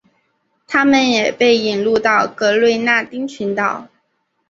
[0.65, 3.87] 它们也被引入到格瑞纳丁群岛。